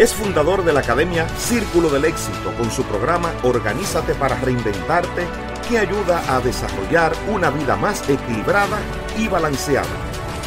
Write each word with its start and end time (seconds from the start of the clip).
Es 0.00 0.14
fundador 0.14 0.64
de 0.64 0.72
la 0.72 0.80
Academia 0.80 1.28
Círculo 1.36 1.90
del 1.90 2.06
Éxito 2.06 2.54
con 2.56 2.70
su 2.70 2.84
programa 2.84 3.34
Organízate 3.42 4.14
para 4.14 4.34
Reinventarte 4.40 5.26
que 5.68 5.76
ayuda 5.76 6.24
a 6.34 6.40
desarrollar 6.40 7.12
una 7.28 7.50
vida 7.50 7.76
más 7.76 8.08
equilibrada 8.08 8.78
y 9.18 9.28
balanceada. 9.28 9.90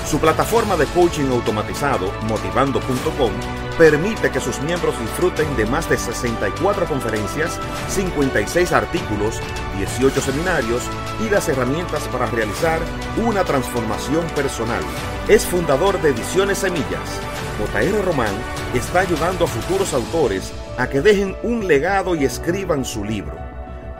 Su 0.10 0.20
plataforma 0.20 0.76
de 0.76 0.88
coaching 0.88 1.30
automatizado, 1.30 2.12
motivando.com, 2.24 3.32
permite 3.78 4.32
que 4.32 4.40
sus 4.40 4.60
miembros 4.62 5.00
disfruten 5.00 5.56
de 5.56 5.68
más 5.68 5.88
de 5.88 6.00
64 6.00 6.88
conferencias, 6.88 7.60
56 7.90 8.72
artículos, 8.72 9.40
18 9.78 10.20
seminarios 10.20 10.82
y 11.24 11.30
las 11.30 11.48
herramientas 11.48 12.08
para 12.08 12.26
realizar 12.26 12.80
una 13.24 13.44
transformación 13.44 14.26
personal. 14.30 14.82
Es 15.28 15.46
fundador 15.46 16.02
de 16.02 16.10
Ediciones 16.10 16.58
Semillas. 16.58 17.22
JR 17.58 18.06
Román 18.06 18.34
está 18.74 19.02
ayudando 19.02 19.46
a 19.46 19.48
futuros 19.48 19.94
autores 19.94 20.52
a 20.78 20.88
que 20.88 21.02
dejen 21.02 21.36
un 21.44 21.68
legado 21.68 22.16
y 22.16 22.26
escriban 22.26 22.86
su 22.86 23.04
libro 23.04 23.44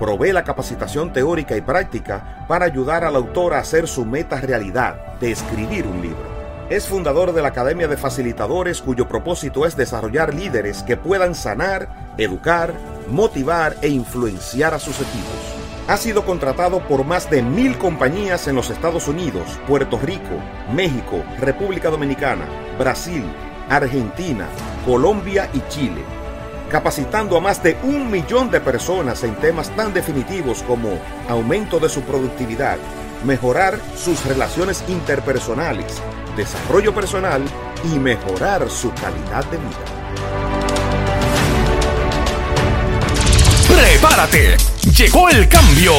provee 0.04 0.34
la 0.34 0.44
capacitación 0.44 1.14
teórica 1.14 1.56
y 1.56 1.62
práctica 1.62 2.46
para 2.48 2.66
ayudar 2.66 3.04
al 3.04 3.16
autor 3.16 3.54
a 3.54 3.60
hacer 3.60 3.88
su 3.88 4.06
meta 4.06 4.42
realidad 4.42 5.18
de 5.20 5.32
escribir 5.32 5.88
un 5.88 6.02
libro. 6.02 6.34
Es 6.70 6.88
fundador 6.88 7.34
de 7.34 7.42
la 7.42 7.50
Academia 7.50 7.88
de 7.88 7.96
Facilitadores 7.96 8.82
cuyo 8.82 9.08
propósito 9.08 9.66
es 9.66 9.78
desarrollar 9.78 10.34
líderes 10.34 10.84
que 10.84 10.98
puedan 10.98 11.36
sanar, 11.36 12.14
educar, 12.18 12.74
motivar 13.10 13.76
e 13.82 13.90
influenciar 13.90 14.74
a 14.74 14.80
sus 14.80 14.96
equipos. 14.96 15.56
Ha 15.88 15.98
sido 15.98 16.26
contratado 16.26 16.80
por 16.88 17.06
más 17.06 17.30
de 17.30 17.42
mil 17.42 17.78
compañías 17.78 18.48
en 18.48 18.56
los 18.56 18.70
Estados 18.70 19.08
Unidos, 19.08 19.60
Puerto 19.68 20.00
Rico, 20.00 20.40
México, 20.74 21.24
República 21.40 21.90
Dominicana, 21.90 22.46
Brasil, 22.80 23.24
Argentina, 23.70 24.48
Colombia 24.86 25.50
y 25.54 25.62
Chile 25.70 26.04
capacitando 26.74 27.38
a 27.38 27.40
más 27.40 27.62
de 27.62 27.78
un 27.84 28.10
millón 28.10 28.50
de 28.50 28.60
personas 28.60 29.24
en 29.24 29.36
temas 29.36 29.70
tan 29.76 29.94
definitivos 29.94 30.64
como 30.64 30.98
aumento 31.30 31.80
de 31.80 31.88
su 31.88 32.02
productividad, 32.02 32.80
mejorar 33.24 33.80
sus 33.96 34.26
relaciones 34.26 34.84
interpersonales, 34.88 36.02
desarrollo 36.36 36.92
personal 36.92 37.44
y 37.84 38.00
mejorar 38.00 38.68
su 38.72 38.92
calidad 38.96 39.46
de 39.52 39.58
vida. 39.58 39.86
¡Prepárate! 43.68 44.58
¡Llegó 44.98 45.30
el 45.30 45.48
cambio! 45.48 45.94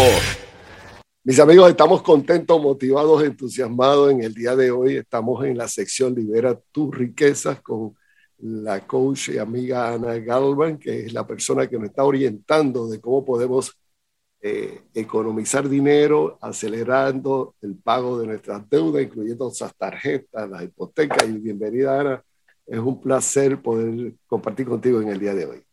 Mis 1.26 1.40
amigos, 1.40 1.70
estamos 1.70 2.02
contentos, 2.02 2.60
motivados, 2.60 3.24
entusiasmados 3.24 4.12
en 4.12 4.22
el 4.22 4.34
día 4.34 4.54
de 4.54 4.70
hoy. 4.70 4.96
Estamos 4.96 5.42
en 5.46 5.56
la 5.56 5.66
sección 5.68 6.14
Libera 6.14 6.54
tus 6.70 6.94
riquezas 6.94 7.62
con 7.62 7.96
la 8.40 8.86
coach 8.86 9.30
y 9.30 9.38
amiga 9.38 9.94
Ana 9.94 10.18
Galvan, 10.18 10.78
que 10.78 11.06
es 11.06 11.14
la 11.14 11.26
persona 11.26 11.66
que 11.66 11.78
nos 11.78 11.86
está 11.86 12.04
orientando 12.04 12.86
de 12.88 13.00
cómo 13.00 13.24
podemos 13.24 13.72
eh, 14.42 14.82
economizar 14.92 15.66
dinero, 15.66 16.36
acelerando 16.42 17.54
el 17.62 17.74
pago 17.76 18.18
de 18.18 18.26
nuestras 18.26 18.68
deudas, 18.68 19.04
incluyendo 19.04 19.46
nuestras 19.46 19.74
tarjetas, 19.76 20.50
las 20.50 20.62
hipotecas. 20.62 21.26
Y 21.26 21.38
bienvenida, 21.38 22.00
Ana. 22.00 22.24
Es 22.66 22.78
un 22.78 23.00
placer 23.00 23.62
poder 23.62 24.12
compartir 24.26 24.66
contigo 24.66 25.00
en 25.00 25.08
el 25.08 25.18
día 25.18 25.34
de 25.34 25.46
hoy. 25.46 25.64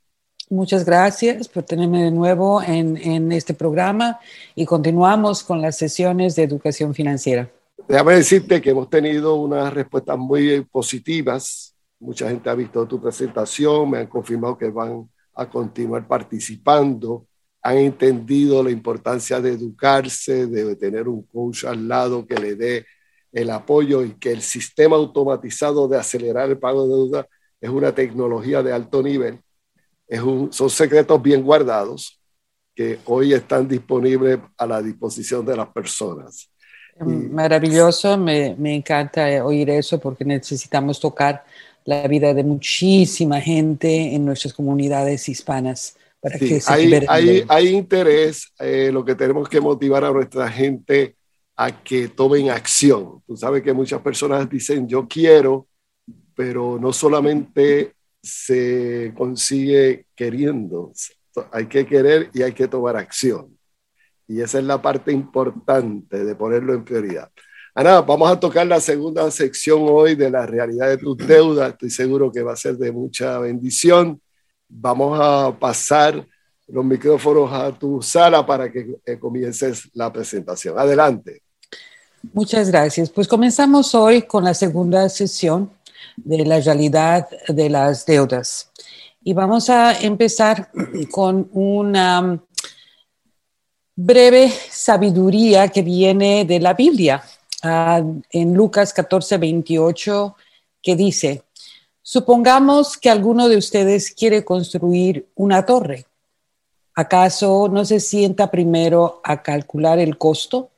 Muchas 0.51 0.85
gracias 0.85 1.47
por 1.47 1.63
tenerme 1.63 2.03
de 2.03 2.11
nuevo 2.11 2.61
en, 2.61 2.97
en 2.97 3.31
este 3.31 3.55
programa 3.55 4.19
y 4.53 4.65
continuamos 4.65 5.43
con 5.43 5.63
las 5.63 5.77
sesiones 5.77 6.35
de 6.35 6.43
educación 6.43 6.93
financiera. 6.93 7.49
Déjame 7.87 8.13
decirte 8.13 8.61
que 8.61 8.69
hemos 8.69 8.89
tenido 8.89 9.33
unas 9.35 9.73
respuestas 9.73 10.17
muy 10.17 10.61
positivas 10.71 11.71
Mucha 12.01 12.27
gente 12.27 12.49
ha 12.49 12.55
visto 12.55 12.87
tu 12.87 12.99
presentación, 12.99 13.91
me 13.91 13.99
han 13.99 14.07
confirmado 14.07 14.57
que 14.57 14.71
van 14.71 15.07
a 15.35 15.47
continuar 15.47 16.07
participando, 16.07 17.27
han 17.61 17.77
entendido 17.77 18.63
la 18.63 18.71
importancia 18.71 19.39
de 19.39 19.51
educarse, 19.51 20.47
de 20.47 20.75
tener 20.77 21.07
un 21.07 21.21
coach 21.27 21.63
al 21.65 21.87
lado 21.87 22.25
que 22.25 22.37
le 22.37 22.55
dé 22.55 22.87
el 23.31 23.51
apoyo 23.51 24.03
y 24.03 24.15
que 24.15 24.31
el 24.31 24.41
sistema 24.41 24.95
automatizado 24.95 25.87
de 25.87 25.99
acelerar 25.99 26.49
el 26.49 26.57
pago 26.57 26.87
de 26.87 26.95
deuda 26.95 27.27
es 27.61 27.69
una 27.69 27.93
tecnología 27.93 28.63
de 28.63 28.73
alto 28.73 29.03
nivel. 29.03 29.39
Es 30.11 30.19
un, 30.19 30.51
son 30.51 30.69
secretos 30.69 31.21
bien 31.21 31.41
guardados 31.41 32.19
que 32.75 32.99
hoy 33.05 33.33
están 33.33 33.65
disponibles 33.65 34.39
a 34.57 34.67
la 34.67 34.81
disposición 34.81 35.45
de 35.45 35.55
las 35.55 35.69
personas. 35.69 36.49
Maravilloso, 36.99 38.17
me, 38.17 38.53
me 38.59 38.75
encanta 38.75 39.45
oír 39.45 39.69
eso 39.69 40.01
porque 40.01 40.25
necesitamos 40.25 40.99
tocar 40.99 41.45
la 41.85 42.05
vida 42.09 42.33
de 42.33 42.43
muchísima 42.43 43.39
gente 43.39 44.13
en 44.13 44.25
nuestras 44.25 44.53
comunidades 44.53 45.29
hispanas. 45.29 45.95
Para 46.19 46.37
que 46.37 46.59
se 46.59 46.73
hay, 46.73 46.93
hay, 47.07 47.45
hay, 47.47 47.67
interés, 47.69 48.51
eh, 48.59 48.89
lo 48.91 49.05
que 49.05 49.15
tenemos 49.15 49.47
que 49.47 49.61
motivar 49.61 50.03
a 50.03 50.11
nuestra 50.11 50.51
gente 50.51 51.15
a 51.55 51.71
que 51.71 52.09
tomen 52.09 52.49
acción. 52.49 53.23
Tú 53.25 53.37
sabes 53.37 53.63
que 53.63 53.71
muchas 53.71 54.01
personas 54.01 54.49
dicen 54.49 54.89
yo 54.89 55.07
quiero, 55.07 55.67
pero 56.35 56.77
no 56.77 56.91
solamente 56.91 57.93
se 58.21 59.13
consigue 59.15 60.05
queriendo, 60.15 60.91
hay 61.51 61.67
que 61.67 61.85
querer 61.85 62.29
y 62.33 62.43
hay 62.43 62.53
que 62.53 62.67
tomar 62.67 62.95
acción. 62.97 63.57
Y 64.27 64.41
esa 64.41 64.59
es 64.59 64.65
la 64.65 64.81
parte 64.81 65.11
importante 65.11 66.23
de 66.23 66.35
ponerlo 66.35 66.73
en 66.73 66.85
prioridad. 66.85 67.29
Ana, 67.73 68.01
vamos 68.01 68.29
a 68.29 68.39
tocar 68.39 68.67
la 68.67 68.79
segunda 68.79 69.29
sección 69.31 69.79
hoy 69.83 70.15
de 70.15 70.29
la 70.29 70.45
realidad 70.45 70.89
de 70.89 70.97
tus 70.97 71.17
deudas. 71.17 71.71
Estoy 71.71 71.89
seguro 71.89 72.31
que 72.31 72.43
va 72.43 72.53
a 72.53 72.57
ser 72.57 72.77
de 72.77 72.91
mucha 72.91 73.39
bendición. 73.39 74.21
Vamos 74.67 75.17
a 75.21 75.57
pasar 75.57 76.25
los 76.67 76.85
micrófonos 76.85 77.51
a 77.51 77.71
tu 77.77 78.01
sala 78.01 78.45
para 78.45 78.71
que 78.71 78.95
eh, 79.05 79.17
comiences 79.17 79.89
la 79.93 80.11
presentación. 80.11 80.77
Adelante. 80.77 81.43
Muchas 82.33 82.69
gracias. 82.69 83.09
Pues 83.09 83.27
comenzamos 83.27 83.95
hoy 83.95 84.21
con 84.23 84.43
la 84.43 84.53
segunda 84.53 85.09
sesión 85.09 85.71
de 86.17 86.45
la 86.45 86.59
realidad 86.59 87.27
de 87.47 87.69
las 87.69 88.05
deudas. 88.05 88.71
Y 89.23 89.33
vamos 89.33 89.69
a 89.69 89.99
empezar 89.99 90.71
con 91.11 91.49
una 91.53 92.39
breve 93.95 94.49
sabiduría 94.49 95.67
que 95.67 95.83
viene 95.83 96.45
de 96.45 96.59
la 96.59 96.73
Biblia 96.73 97.23
en 97.63 98.53
Lucas 98.53 98.93
14, 98.93 99.37
28, 99.37 100.35
que 100.81 100.95
dice, 100.95 101.43
supongamos 102.01 102.97
que 102.97 103.09
alguno 103.09 103.47
de 103.47 103.57
ustedes 103.57 104.11
quiere 104.11 104.43
construir 104.43 105.27
una 105.35 105.65
torre. 105.65 106.05
¿Acaso 106.95 107.69
no 107.69 107.85
se 107.85 107.99
sienta 107.99 108.49
primero 108.49 109.21
a 109.23 109.43
calcular 109.43 109.99
el 109.99 110.17
costo 110.17 110.71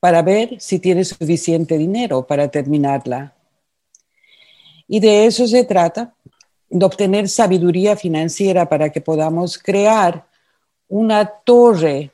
para 0.00 0.22
ver 0.22 0.60
si 0.60 0.78
tiene 0.78 1.04
suficiente 1.04 1.78
dinero 1.78 2.26
para 2.26 2.48
terminarla? 2.48 3.34
Y 4.88 5.00
de 5.00 5.26
eso 5.26 5.46
se 5.46 5.64
trata, 5.64 6.14
de 6.70 6.84
obtener 6.84 7.28
sabiduría 7.28 7.96
financiera 7.96 8.68
para 8.68 8.90
que 8.90 9.00
podamos 9.00 9.58
crear 9.58 10.26
una 10.88 11.26
torre 11.26 12.10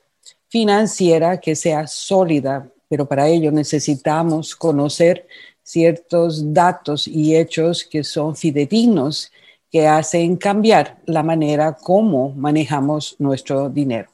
financiera 0.49 1.41
que 1.41 1.57
sea 1.57 1.87
sólida, 1.87 2.69
pero 2.89 3.07
para 3.07 3.29
ello 3.29 3.51
necesitamos 3.51 4.55
conocer 4.55 5.27
ciertos 5.63 6.53
datos 6.53 7.09
y 7.09 7.35
hechos 7.35 7.85
que 7.85 8.05
son 8.05 8.37
fidedignos, 8.37 9.33
que 9.71 9.89
hacen 9.89 10.37
cambiar 10.37 10.99
la 11.07 11.23
manera 11.23 11.73
como 11.75 12.31
manejamos 12.31 13.17
nuestro 13.19 13.69
dinero. 13.69 14.09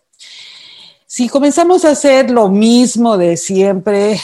Si 1.06 1.28
comenzamos 1.28 1.84
a 1.84 1.90
hacer 1.90 2.30
lo 2.30 2.48
mismo 2.48 3.18
de 3.18 3.36
siempre, 3.36 4.18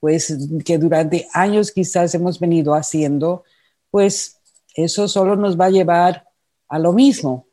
pues 0.00 0.36
que 0.64 0.78
durante 0.78 1.28
años 1.32 1.70
quizás 1.70 2.14
hemos 2.14 2.40
venido 2.40 2.74
haciendo, 2.74 3.44
pues 3.90 4.38
eso 4.74 5.06
solo 5.06 5.36
nos 5.36 5.60
va 5.60 5.66
a 5.66 5.70
llevar 5.70 6.26
a 6.68 6.78
lo 6.78 6.92
mismo. 6.92 7.46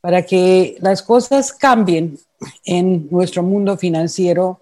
Para 0.00 0.24
que 0.24 0.76
las 0.80 1.02
cosas 1.02 1.52
cambien 1.52 2.18
en 2.64 3.08
nuestro 3.10 3.42
mundo 3.42 3.76
financiero, 3.76 4.60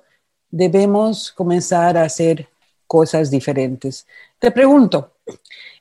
debemos 0.51 1.33
comenzar 1.33 1.99
a 1.99 2.05
hacer 2.05 2.49
cosas 2.87 3.31
diferentes. 3.31 4.07
Te 4.39 4.51
pregunto, 4.51 5.13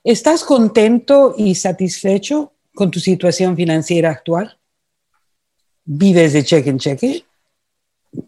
¿estás 0.02 0.44
contento 0.44 1.34
y 1.38 1.54
satisfecho 1.54 2.52
con 2.74 2.90
tu 2.90 3.00
situación 3.00 3.56
financiera 3.56 4.10
actual? 4.10 4.58
¿Vives 5.84 6.32
de 6.32 6.44
cheque 6.44 6.70
en 6.70 6.78
cheque? 6.78 7.24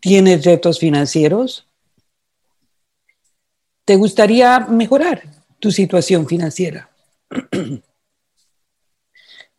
¿Tienes 0.00 0.44
retos 0.44 0.79
financieros? 0.79 1.68
¿Te 3.88 3.96
gustaría 3.96 4.61
mejorar 4.61 5.23
tu 5.58 5.70
situación 5.70 6.26
financiera? 6.26 6.90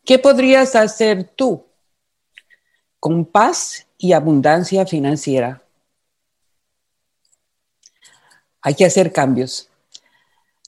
¿Qué 0.04 0.20
podrías 0.20 0.76
hacer 0.76 1.24
tú 1.34 1.66
con 3.00 3.24
paz 3.24 3.88
y 3.98 4.12
abundancia 4.12 4.86
financiera? 4.86 5.64
Hay 8.62 8.76
que 8.76 8.84
hacer 8.84 9.12
cambios. 9.12 9.68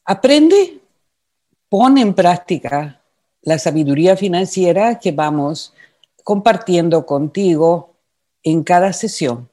Aprende, 0.05 0.81
pon 1.69 1.99
en 1.99 2.15
práctica 2.15 3.01
la 3.43 3.61
sabiduría 3.61 4.17
financiera 4.17 4.99
que 4.99 5.13
vamos 5.13 5.73
compartiendo 6.25 7.07
contigo 7.07 7.95
en 8.43 8.65
cada 8.65 8.93
sesión. 8.93 9.52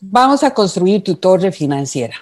Vamos 0.00 0.44
a 0.44 0.54
construir 0.54 1.02
tu 1.02 1.16
torre 1.16 1.50
financiera. 1.50 2.14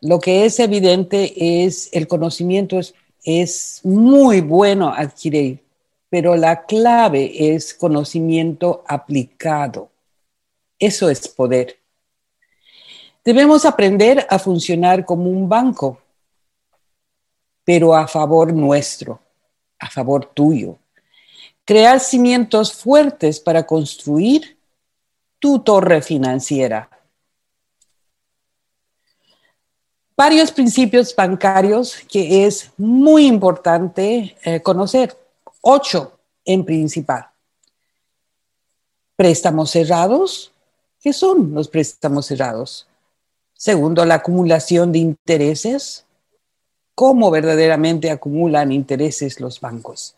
Lo 0.00 0.20
que 0.20 0.44
es 0.44 0.60
evidente 0.60 1.64
es 1.64 1.88
el 1.92 2.06
conocimiento 2.06 2.78
es, 2.78 2.94
es 3.24 3.80
muy 3.82 4.40
bueno 4.40 4.92
adquirir, 4.94 5.64
pero 6.08 6.36
la 6.36 6.66
clave 6.66 7.54
es 7.54 7.74
conocimiento 7.74 8.84
aplicado. 8.86 9.90
Eso 10.78 11.10
es 11.10 11.26
poder. 11.26 11.80
Debemos 13.24 13.64
aprender 13.64 14.24
a 14.30 14.38
funcionar 14.38 15.04
como 15.04 15.28
un 15.28 15.48
banco, 15.48 16.00
pero 17.64 17.92
a 17.92 18.06
favor 18.06 18.52
nuestro, 18.52 19.18
a 19.80 19.90
favor 19.90 20.26
tuyo. 20.26 20.78
Crear 21.64 21.98
cimientos 21.98 22.72
fuertes 22.72 23.40
para 23.40 23.66
construir 23.66 24.53
torre 25.62 26.00
financiera. 26.00 26.88
Varios 30.16 30.52
principios 30.52 31.14
bancarios 31.14 31.96
que 32.08 32.46
es 32.46 32.70
muy 32.78 33.26
importante 33.26 34.36
eh, 34.44 34.62
conocer. 34.62 35.14
Ocho 35.60 36.18
en 36.44 36.64
principal. 36.64 37.26
Préstamos 39.16 39.70
cerrados. 39.70 40.52
¿Qué 41.00 41.12
son 41.12 41.52
los 41.52 41.68
préstamos 41.68 42.26
cerrados? 42.26 42.86
Segundo, 43.52 44.04
la 44.04 44.16
acumulación 44.16 44.92
de 44.92 45.00
intereses. 45.00 46.06
¿Cómo 46.94 47.30
verdaderamente 47.30 48.10
acumulan 48.10 48.72
intereses 48.72 49.40
los 49.40 49.60
bancos? 49.60 50.14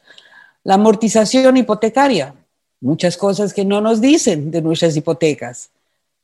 La 0.62 0.74
amortización 0.74 1.56
hipotecaria. 1.56 2.34
Muchas 2.80 3.16
cosas 3.16 3.54
que 3.54 3.64
no 3.64 3.80
nos 3.80 4.00
dicen 4.00 4.50
de 4.50 4.62
nuestras 4.62 4.96
hipotecas. 4.96 5.70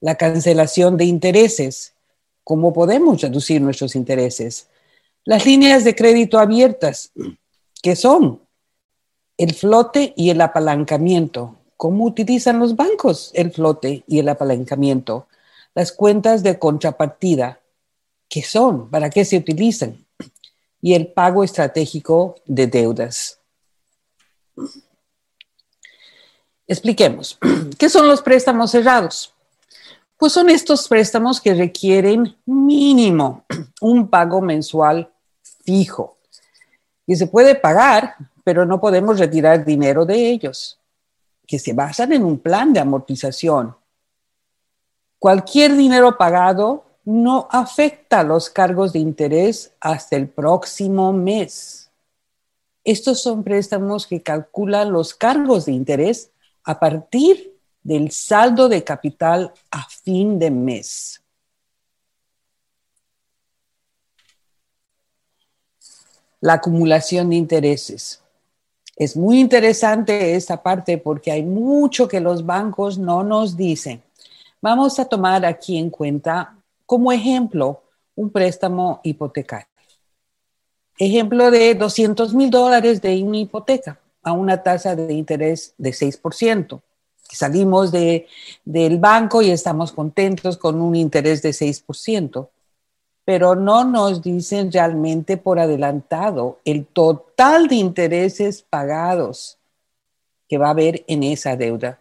La 0.00 0.16
cancelación 0.16 0.96
de 0.96 1.04
intereses. 1.04 1.94
¿Cómo 2.44 2.72
podemos 2.72 3.20
reducir 3.20 3.60
nuestros 3.60 3.94
intereses? 3.94 4.68
Las 5.24 5.46
líneas 5.46 5.84
de 5.84 5.94
crédito 5.94 6.38
abiertas. 6.38 7.12
¿Qué 7.82 7.96
son? 7.96 8.40
El 9.36 9.54
flote 9.54 10.12
y 10.16 10.30
el 10.30 10.40
apalancamiento. 10.40 11.56
¿Cómo 11.76 12.04
utilizan 12.04 12.58
los 12.58 12.76
bancos 12.76 13.30
el 13.34 13.50
flote 13.52 14.04
y 14.06 14.18
el 14.18 14.28
apalancamiento? 14.28 15.26
las 15.74 15.92
cuentas 15.92 16.42
de 16.42 16.58
contrapartida, 16.58 17.60
qué 18.28 18.42
son, 18.42 18.90
para 18.90 19.10
qué 19.10 19.24
se 19.24 19.38
utilizan, 19.38 20.04
y 20.80 20.94
el 20.94 21.08
pago 21.12 21.44
estratégico 21.44 22.36
de 22.44 22.66
deudas. 22.66 23.38
Expliquemos, 26.66 27.38
¿qué 27.78 27.88
son 27.88 28.08
los 28.08 28.22
préstamos 28.22 28.70
cerrados? 28.70 29.34
Pues 30.16 30.32
son 30.32 30.48
estos 30.50 30.88
préstamos 30.88 31.40
que 31.40 31.54
requieren 31.54 32.36
mínimo 32.46 33.44
un 33.80 34.08
pago 34.08 34.40
mensual 34.40 35.12
fijo. 35.64 36.18
Y 37.06 37.16
se 37.16 37.26
puede 37.26 37.54
pagar, 37.54 38.14
pero 38.44 38.64
no 38.64 38.80
podemos 38.80 39.18
retirar 39.18 39.64
dinero 39.64 40.04
de 40.04 40.30
ellos, 40.30 40.78
que 41.46 41.58
se 41.58 41.72
basan 41.72 42.12
en 42.12 42.24
un 42.24 42.38
plan 42.38 42.72
de 42.72 42.80
amortización 42.80 43.76
Cualquier 45.22 45.76
dinero 45.76 46.18
pagado 46.18 46.82
no 47.04 47.46
afecta 47.52 48.24
los 48.24 48.50
cargos 48.50 48.92
de 48.92 48.98
interés 48.98 49.72
hasta 49.80 50.16
el 50.16 50.28
próximo 50.28 51.12
mes. 51.12 51.92
Estos 52.82 53.22
son 53.22 53.44
préstamos 53.44 54.08
que 54.08 54.20
calculan 54.20 54.90
los 54.90 55.14
cargos 55.14 55.66
de 55.66 55.70
interés 55.74 56.31
a 56.64 56.78
partir 56.78 57.52
del 57.82 58.10
saldo 58.10 58.68
de 58.68 58.84
capital 58.84 59.52
a 59.70 59.86
fin 59.88 60.38
de 60.38 60.50
mes. 60.50 61.20
La 66.40 66.54
acumulación 66.54 67.30
de 67.30 67.36
intereses. 67.36 68.20
Es 68.96 69.16
muy 69.16 69.40
interesante 69.40 70.34
esta 70.34 70.62
parte 70.62 70.98
porque 70.98 71.32
hay 71.32 71.42
mucho 71.42 72.06
que 72.06 72.20
los 72.20 72.44
bancos 72.44 72.98
no 72.98 73.22
nos 73.22 73.56
dicen. 73.56 74.02
Vamos 74.60 74.98
a 74.98 75.04
tomar 75.04 75.44
aquí 75.44 75.78
en 75.78 75.90
cuenta 75.90 76.56
como 76.84 77.10
ejemplo 77.10 77.82
un 78.14 78.30
préstamo 78.30 79.00
hipotecario. 79.02 79.66
Ejemplo 80.98 81.50
de 81.50 81.74
200 81.74 82.34
mil 82.34 82.50
dólares 82.50 83.00
de 83.00 83.22
una 83.22 83.38
hipoteca 83.38 83.98
a 84.22 84.32
una 84.32 84.62
tasa 84.62 84.94
de 84.96 85.12
interés 85.12 85.74
de 85.78 85.90
6%. 85.90 86.80
Salimos 87.30 87.90
de, 87.92 88.26
del 88.64 88.98
banco 88.98 89.42
y 89.42 89.50
estamos 89.50 89.92
contentos 89.92 90.56
con 90.56 90.80
un 90.80 90.94
interés 90.94 91.40
de 91.42 91.50
6%, 91.50 92.48
pero 93.24 93.54
no 93.54 93.84
nos 93.84 94.22
dicen 94.22 94.70
realmente 94.70 95.36
por 95.36 95.58
adelantado 95.58 96.60
el 96.64 96.84
total 96.86 97.68
de 97.68 97.76
intereses 97.76 98.62
pagados 98.62 99.58
que 100.48 100.58
va 100.58 100.66
a 100.68 100.70
haber 100.70 101.04
en 101.06 101.22
esa 101.22 101.56
deuda. 101.56 101.98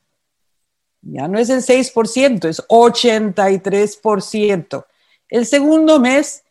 Ya 1.02 1.28
no 1.28 1.40
es 1.40 1.50
el 1.50 1.62
6%, 1.62 2.48
es 2.48 2.66
83%. 2.68 4.86
El 5.30 5.46
segundo 5.46 6.00
mes, 6.00 6.44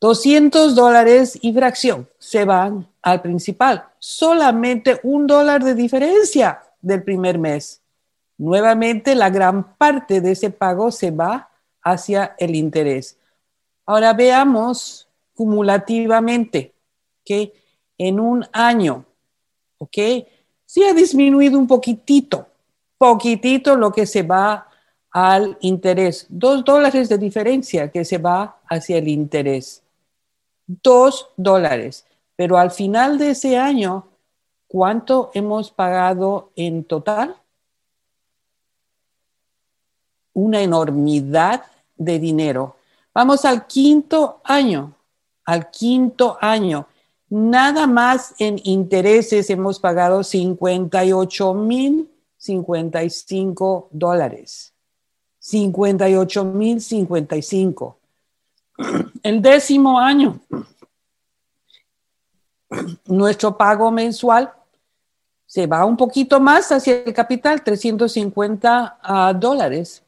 200 0.00 0.74
dólares 0.74 1.38
y 1.40 1.52
fracción 1.52 2.08
se 2.18 2.44
van 2.44 2.88
al 3.02 3.22
principal. 3.22 3.86
Solamente 3.98 5.00
un 5.02 5.26
dólar 5.26 5.64
de 5.64 5.74
diferencia 5.74 6.62
del 6.80 7.02
primer 7.02 7.38
mes. 7.38 7.80
Nuevamente, 8.38 9.14
la 9.14 9.30
gran 9.30 9.76
parte 9.76 10.20
de 10.20 10.32
ese 10.32 10.50
pago 10.50 10.92
se 10.92 11.10
va 11.10 11.48
hacia 11.86 12.34
el 12.38 12.56
interés. 12.56 13.16
Ahora 13.86 14.12
veamos 14.12 15.08
cumulativamente 15.34 16.74
que 17.24 17.52
en 17.96 18.18
un 18.18 18.44
año, 18.52 19.04
¿ok? 19.78 19.96
Sí 20.64 20.82
ha 20.82 20.92
disminuido 20.92 21.56
un 21.56 21.68
poquitito, 21.68 22.48
poquitito 22.98 23.76
lo 23.76 23.92
que 23.92 24.04
se 24.04 24.24
va 24.24 24.68
al 25.12 25.56
interés. 25.60 26.26
Dos 26.28 26.64
dólares 26.64 27.08
de 27.08 27.18
diferencia 27.18 27.88
que 27.92 28.04
se 28.04 28.18
va 28.18 28.58
hacia 28.68 28.98
el 28.98 29.06
interés. 29.06 29.84
Dos 30.66 31.30
dólares. 31.36 32.04
Pero 32.34 32.58
al 32.58 32.72
final 32.72 33.16
de 33.16 33.30
ese 33.30 33.56
año, 33.56 34.08
¿cuánto 34.66 35.30
hemos 35.34 35.70
pagado 35.70 36.50
en 36.56 36.82
total? 36.82 37.36
una 40.36 40.60
enormidad 40.60 41.62
de 41.96 42.18
dinero. 42.18 42.76
Vamos 43.14 43.44
al 43.44 43.66
quinto 43.66 44.40
año, 44.44 44.94
al 45.44 45.70
quinto 45.70 46.36
año. 46.40 46.86
Nada 47.28 47.86
más 47.86 48.34
en 48.38 48.60
intereses 48.64 49.50
hemos 49.50 49.80
pagado 49.80 50.22
58 50.22 51.54
mil 51.54 52.08
55 52.36 53.88
dólares. 53.90 54.72
58 55.38 56.44
mil 56.44 56.80
55. 56.80 57.98
El 59.22 59.40
décimo 59.40 59.98
año, 59.98 60.38
nuestro 63.06 63.56
pago 63.56 63.90
mensual 63.90 64.52
se 65.46 65.66
va 65.66 65.84
un 65.84 65.96
poquito 65.96 66.38
más 66.40 66.70
hacia 66.70 67.02
el 67.04 67.14
capital, 67.14 67.62
350 67.62 68.98
ah, 69.02 69.32
dólares 69.32 70.02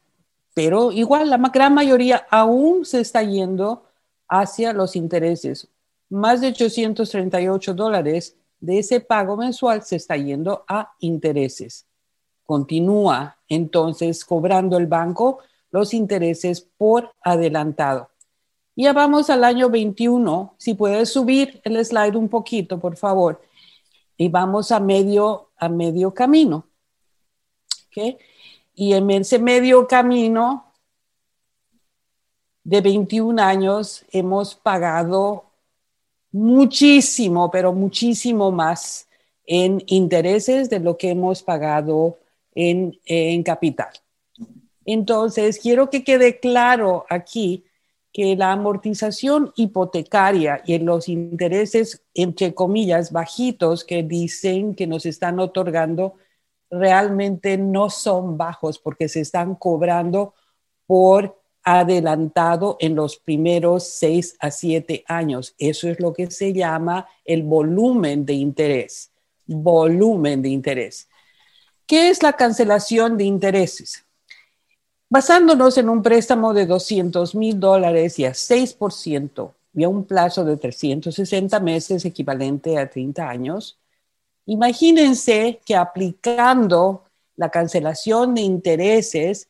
pero 0.61 0.91
igual 0.91 1.29
la 1.29 1.37
gran 1.37 1.73
mayoría 1.73 2.27
aún 2.29 2.83
se 2.83 2.99
está 2.99 3.23
yendo 3.23 3.85
hacia 4.27 4.73
los 4.73 4.97
intereses. 4.97 5.69
Más 6.09 6.41
de 6.41 6.47
838 6.49 7.73
dólares 7.73 8.35
de 8.59 8.79
ese 8.79 8.99
pago 8.99 9.37
mensual 9.37 9.83
se 9.83 9.95
está 9.95 10.17
yendo 10.17 10.65
a 10.67 10.91
intereses. 10.99 11.87
Continúa 12.43 13.37
entonces 13.47 14.25
cobrando 14.25 14.75
el 14.75 14.87
banco 14.87 15.39
los 15.71 15.93
intereses 15.93 16.59
por 16.59 17.13
adelantado. 17.21 18.09
Ya 18.75 18.91
vamos 18.91 19.29
al 19.29 19.45
año 19.45 19.69
21. 19.69 20.55
Si 20.57 20.73
puedes 20.73 21.09
subir 21.13 21.61
el 21.63 21.85
slide 21.85 22.17
un 22.17 22.27
poquito, 22.27 22.77
por 22.81 22.97
favor. 22.97 23.41
Y 24.17 24.27
vamos 24.27 24.73
a 24.73 24.81
medio, 24.81 25.51
a 25.55 25.69
medio 25.69 26.13
camino. 26.13 26.65
¿Okay? 27.87 28.17
Y 28.73 28.93
en 28.93 29.09
ese 29.09 29.39
medio 29.39 29.87
camino 29.87 30.73
de 32.63 32.81
21 32.81 33.41
años 33.41 34.05
hemos 34.11 34.55
pagado 34.55 35.45
muchísimo, 36.31 37.49
pero 37.49 37.73
muchísimo 37.73 38.51
más 38.51 39.07
en 39.45 39.81
intereses 39.87 40.69
de 40.69 40.79
lo 40.79 40.97
que 40.97 41.09
hemos 41.09 41.41
pagado 41.41 42.19
en, 42.53 43.41
capital. 43.43 43.89
Entonces, 44.85 45.59
quiero 45.59 45.89
que 45.89 46.03
quede 46.03 46.39
claro 46.39 47.05
aquí 47.09 47.63
que 48.11 48.35
la 48.35 48.51
amortización 48.51 49.51
hipotecaria 49.55 50.61
y 50.65 50.77
los 50.79 51.09
intereses, 51.09 52.03
entre 52.13 52.53
comillas, 52.53 53.11
bajitos 53.11 53.83
que 53.83 54.03
dicen 54.03 54.75
que 54.75 54.87
nos 54.87 55.05
están 55.05 55.39
otorgando 55.39 56.15
realmente 56.69 57.57
no 57.57 57.89
son 57.89 58.37
bajos 58.37 58.79
porque 58.79 59.09
se 59.09 59.21
están 59.21 59.55
cobrando 59.55 60.33
por 60.85 61.39
adelantado 61.63 62.77
en 62.79 62.95
los 62.95 63.17
primeros 63.17 63.83
seis 63.83 64.35
a 64.39 64.51
siete 64.51 65.03
años. 65.07 65.55
Eso 65.57 65.87
es 65.87 65.99
lo 65.99 66.13
que 66.13 66.31
se 66.31 66.53
llama 66.53 67.07
el 67.25 67.43
volumen 67.43 68.25
de 68.25 68.33
interés. 68.33 69.11
Volumen 69.45 70.41
de 70.41 70.49
interés. 70.49 71.07
¿Qué 71.85 72.09
es 72.09 72.21
la 72.21 72.33
cancelación 72.33 73.17
de 73.17 73.23
intereses? 73.23 74.05
Basándonos 75.09 75.77
en 75.79 75.89
un 75.89 76.03
préstamo 76.03 76.53
de 76.53 76.67
200 76.67 77.33
mil 77.33 77.59
dólares 77.59 78.19
y 78.19 78.25
a 78.25 78.33
6% 78.33 79.53
y 79.73 79.83
a 79.83 79.89
un 79.89 80.05
plazo 80.05 80.45
de 80.45 80.57
360 80.57 81.59
meses 81.59 82.05
equivalente 82.05 82.77
a 82.77 82.89
30 82.89 83.27
años, 83.27 83.79
Imagínense 84.49 85.61
que 85.63 85.75
aplicando 85.75 87.03
la 87.35 87.51
cancelación 87.51 88.33
de 88.33 88.41
intereses 88.41 89.47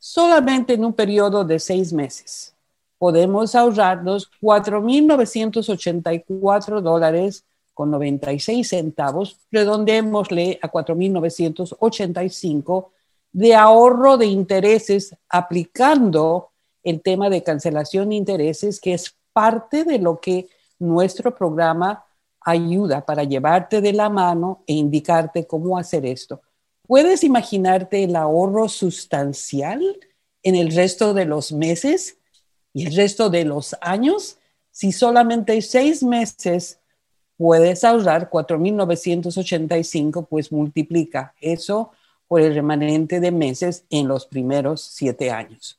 solamente 0.00 0.74
en 0.74 0.84
un 0.84 0.94
periodo 0.94 1.44
de 1.44 1.60
seis 1.60 1.92
meses, 1.92 2.52
podemos 2.98 3.54
ahorrarnos 3.54 4.32
4.984 4.40 6.80
dólares 6.80 7.44
con 7.72 7.92
96 7.92 8.68
centavos, 8.68 9.38
redondémosle 9.52 10.58
a 10.60 10.72
4.985 10.72 12.88
de 13.30 13.54
ahorro 13.54 14.16
de 14.16 14.26
intereses 14.26 15.14
aplicando 15.28 16.48
el 16.82 17.00
tema 17.00 17.30
de 17.30 17.44
cancelación 17.44 18.08
de 18.08 18.16
intereses, 18.16 18.80
que 18.80 18.94
es 18.94 19.14
parte 19.32 19.84
de 19.84 20.00
lo 20.00 20.18
que 20.18 20.48
nuestro 20.80 21.32
programa 21.32 22.06
ayuda 22.44 23.04
para 23.04 23.24
llevarte 23.24 23.80
de 23.80 23.92
la 23.92 24.08
mano 24.08 24.62
e 24.66 24.74
indicarte 24.74 25.46
cómo 25.46 25.78
hacer 25.78 26.06
esto. 26.06 26.42
¿Puedes 26.86 27.24
imaginarte 27.24 28.04
el 28.04 28.16
ahorro 28.16 28.68
sustancial 28.68 29.80
en 30.42 30.56
el 30.56 30.74
resto 30.74 31.14
de 31.14 31.24
los 31.24 31.52
meses 31.52 32.18
y 32.72 32.86
el 32.86 32.96
resto 32.96 33.30
de 33.30 33.44
los 33.44 33.76
años? 33.80 34.38
Si 34.70 34.92
solamente 34.92 35.60
seis 35.62 36.02
meses 36.02 36.80
puedes 37.36 37.84
ahorrar 37.84 38.30
4.985, 38.30 40.26
pues 40.28 40.52
multiplica 40.52 41.34
eso 41.40 41.92
por 42.28 42.40
el 42.40 42.54
remanente 42.54 43.20
de 43.20 43.30
meses 43.30 43.84
en 43.90 44.08
los 44.08 44.26
primeros 44.26 44.80
siete 44.80 45.30
años. 45.30 45.78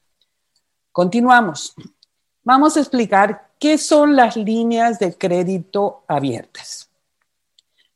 Continuamos. 0.92 1.74
Vamos 2.44 2.78
a 2.78 2.82
explicar 2.82 3.53
¿Qué 3.64 3.78
son 3.78 4.18
las 4.18 4.36
líneas 4.36 5.00
de 5.00 5.18
crédito 5.18 6.04
abiertas? 6.10 6.90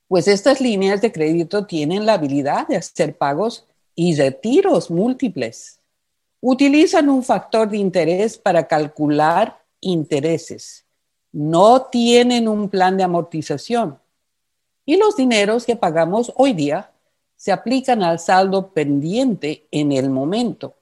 Pues 0.07 0.29
estas 0.29 0.61
líneas 0.61 1.01
de 1.01 1.11
crédito 1.11 1.65
tienen 1.65 2.05
la 2.05 2.13
habilidad 2.13 2.69
de 2.69 2.77
hacer 2.77 3.17
pagos 3.17 3.67
y 3.93 4.15
retiros 4.15 4.89
múltiples. 4.89 5.81
Utilizan 6.39 7.09
un 7.09 7.21
factor 7.21 7.69
de 7.69 7.75
interés 7.75 8.37
para 8.37 8.65
calcular 8.65 9.61
intereses. 9.81 10.85
No 11.33 11.81
tienen 11.81 12.47
un 12.47 12.69
plan 12.69 12.95
de 12.95 13.03
amortización. 13.03 13.99
Y 14.85 14.95
los 14.95 15.17
dineros 15.17 15.65
que 15.65 15.75
pagamos 15.75 16.31
hoy 16.37 16.53
día 16.53 16.91
se 17.35 17.51
aplican 17.51 18.03
al 18.03 18.19
saldo 18.19 18.69
pendiente 18.69 19.67
en 19.71 19.91
el 19.91 20.09
momento. 20.09 20.77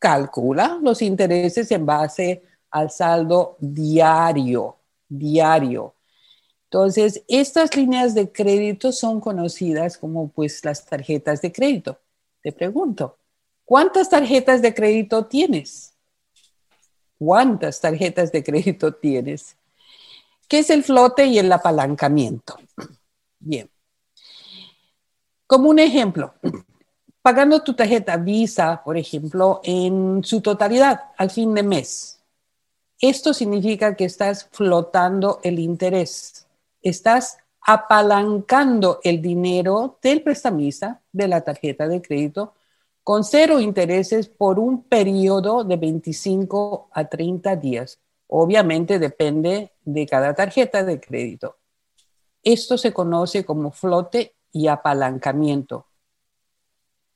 Calcula 0.00 0.80
los 0.82 1.00
intereses 1.00 1.70
en 1.70 1.86
base 1.86 2.49
al 2.70 2.90
saldo 2.90 3.56
diario, 3.60 4.76
diario. 5.08 5.94
Entonces, 6.64 7.24
estas 7.26 7.74
líneas 7.76 8.14
de 8.14 8.30
crédito 8.30 8.92
son 8.92 9.20
conocidas 9.20 9.98
como 9.98 10.28
pues 10.28 10.64
las 10.64 10.84
tarjetas 10.84 11.42
de 11.42 11.50
crédito. 11.50 11.98
Te 12.42 12.52
pregunto, 12.52 13.18
¿cuántas 13.64 14.08
tarjetas 14.08 14.62
de 14.62 14.72
crédito 14.72 15.26
tienes? 15.26 15.94
¿Cuántas 17.18 17.80
tarjetas 17.80 18.30
de 18.30 18.44
crédito 18.44 18.94
tienes? 18.94 19.56
¿Qué 20.48 20.60
es 20.60 20.70
el 20.70 20.84
flote 20.84 21.26
y 21.26 21.38
el 21.38 21.50
apalancamiento? 21.50 22.56
Bien. 23.38 23.68
Como 25.46 25.68
un 25.68 25.80
ejemplo, 25.80 26.34
pagando 27.20 27.62
tu 27.62 27.74
tarjeta 27.74 28.16
Visa, 28.16 28.80
por 28.84 28.96
ejemplo, 28.96 29.60
en 29.64 30.22
su 30.22 30.40
totalidad 30.40 31.10
al 31.16 31.30
fin 31.30 31.52
de 31.52 31.64
mes. 31.64 32.19
Esto 33.00 33.32
significa 33.32 33.96
que 33.96 34.04
estás 34.04 34.48
flotando 34.52 35.40
el 35.42 35.58
interés, 35.58 36.46
estás 36.82 37.38
apalancando 37.62 39.00
el 39.02 39.22
dinero 39.22 39.98
del 40.02 40.22
prestamista 40.22 41.00
de 41.10 41.28
la 41.28 41.40
tarjeta 41.40 41.88
de 41.88 42.02
crédito 42.02 42.54
con 43.02 43.24
cero 43.24 43.58
intereses 43.58 44.28
por 44.28 44.58
un 44.58 44.82
periodo 44.82 45.64
de 45.64 45.76
25 45.76 46.90
a 46.92 47.06
30 47.06 47.56
días. 47.56 47.98
Obviamente 48.26 48.98
depende 48.98 49.72
de 49.82 50.06
cada 50.06 50.34
tarjeta 50.34 50.84
de 50.84 51.00
crédito. 51.00 51.56
Esto 52.42 52.76
se 52.76 52.92
conoce 52.92 53.44
como 53.46 53.70
flote 53.70 54.34
y 54.52 54.68
apalancamiento. 54.68 55.86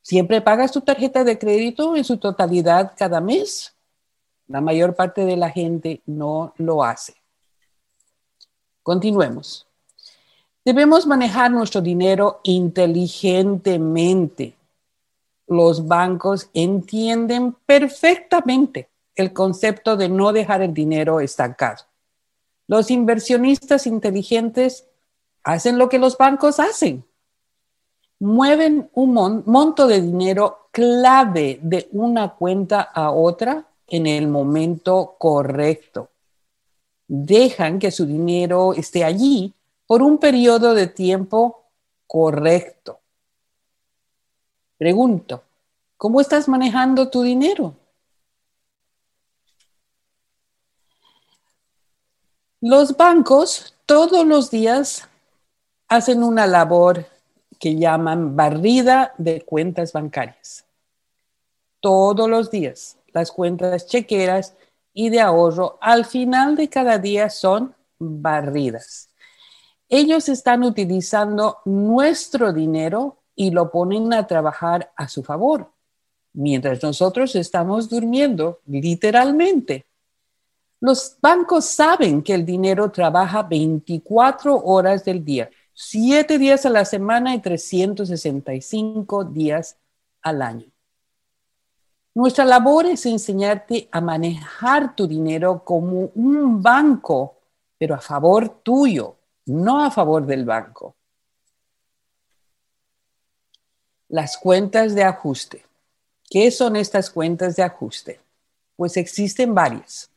¿Siempre 0.00 0.40
pagas 0.40 0.72
tu 0.72 0.80
tarjeta 0.80 1.24
de 1.24 1.38
crédito 1.38 1.94
en 1.94 2.04
su 2.04 2.16
totalidad 2.16 2.92
cada 2.96 3.20
mes? 3.20 3.73
La 4.48 4.60
mayor 4.60 4.94
parte 4.94 5.24
de 5.24 5.36
la 5.36 5.50
gente 5.50 6.02
no 6.06 6.52
lo 6.58 6.84
hace. 6.84 7.14
Continuemos. 8.82 9.66
Debemos 10.64 11.06
manejar 11.06 11.50
nuestro 11.50 11.80
dinero 11.80 12.40
inteligentemente. 12.42 14.56
Los 15.46 15.86
bancos 15.86 16.48
entienden 16.54 17.54
perfectamente 17.66 18.88
el 19.14 19.32
concepto 19.32 19.96
de 19.96 20.08
no 20.08 20.32
dejar 20.32 20.62
el 20.62 20.74
dinero 20.74 21.20
estancado. 21.20 21.84
Los 22.66 22.90
inversionistas 22.90 23.86
inteligentes 23.86 24.86
hacen 25.42 25.78
lo 25.78 25.88
que 25.88 25.98
los 25.98 26.16
bancos 26.16 26.60
hacen. 26.60 27.04
Mueven 28.18 28.90
un 28.94 29.42
monto 29.44 29.86
de 29.86 30.00
dinero 30.00 30.68
clave 30.70 31.58
de 31.62 31.88
una 31.92 32.34
cuenta 32.34 32.80
a 32.80 33.10
otra 33.10 33.66
en 33.86 34.06
el 34.06 34.28
momento 34.28 35.16
correcto. 35.18 36.10
Dejan 37.06 37.78
que 37.78 37.90
su 37.90 38.06
dinero 38.06 38.72
esté 38.74 39.04
allí 39.04 39.54
por 39.86 40.02
un 40.02 40.18
periodo 40.18 40.74
de 40.74 40.86
tiempo 40.86 41.64
correcto. 42.06 43.00
Pregunto, 44.78 45.42
¿cómo 45.96 46.20
estás 46.20 46.48
manejando 46.48 47.08
tu 47.10 47.22
dinero? 47.22 47.74
Los 52.60 52.96
bancos 52.96 53.74
todos 53.84 54.26
los 54.26 54.50
días 54.50 55.06
hacen 55.88 56.22
una 56.22 56.46
labor 56.46 57.06
que 57.60 57.76
llaman 57.76 58.36
barrida 58.36 59.14
de 59.18 59.42
cuentas 59.42 59.92
bancarias. 59.92 60.64
Todos 61.80 62.28
los 62.28 62.50
días, 62.50 62.96
las 63.14 63.32
cuentas 63.32 63.86
chequeras 63.86 64.54
y 64.92 65.08
de 65.08 65.20
ahorro 65.20 65.78
al 65.80 66.04
final 66.04 66.56
de 66.56 66.68
cada 66.68 66.98
día 66.98 67.30
son 67.30 67.74
barridas. 67.98 69.08
Ellos 69.88 70.28
están 70.28 70.62
utilizando 70.64 71.58
nuestro 71.64 72.52
dinero 72.52 73.22
y 73.34 73.50
lo 73.50 73.70
ponen 73.70 74.12
a 74.12 74.26
trabajar 74.26 74.92
a 74.96 75.08
su 75.08 75.22
favor, 75.22 75.70
mientras 76.32 76.82
nosotros 76.82 77.34
estamos 77.34 77.88
durmiendo, 77.88 78.60
literalmente. 78.66 79.86
Los 80.80 81.16
bancos 81.20 81.64
saben 81.64 82.22
que 82.22 82.34
el 82.34 82.44
dinero 82.44 82.90
trabaja 82.90 83.42
24 83.42 84.56
horas 84.64 85.04
del 85.04 85.24
día 85.24 85.50
siete 85.74 86.38
días 86.38 86.64
a 86.64 86.70
la 86.70 86.84
semana 86.84 87.34
y 87.34 87.40
365 87.40 89.24
días 89.24 89.76
al 90.22 90.40
año. 90.40 90.73
Nuestra 92.14 92.44
labor 92.44 92.86
es 92.86 93.06
enseñarte 93.06 93.88
a 93.90 94.00
manejar 94.00 94.94
tu 94.94 95.08
dinero 95.08 95.64
como 95.64 96.12
un 96.14 96.62
banco, 96.62 97.38
pero 97.76 97.96
a 97.96 98.00
favor 98.00 98.60
tuyo, 98.62 99.16
no 99.46 99.84
a 99.84 99.90
favor 99.90 100.24
del 100.24 100.44
banco. 100.44 100.94
Las 104.08 104.36
cuentas 104.36 104.94
de 104.94 105.02
ajuste. 105.02 105.66
¿Qué 106.30 106.52
son 106.52 106.76
estas 106.76 107.10
cuentas 107.10 107.56
de 107.56 107.64
ajuste? 107.64 108.20
Pues 108.76 108.96
existen 108.96 109.52
varias. 109.52 110.08